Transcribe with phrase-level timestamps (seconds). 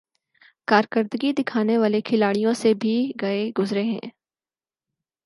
[0.67, 3.99] ۔کارکردگی دکھانے والے کھلاڑیوں سے بھی گئے گزرے ہیں۔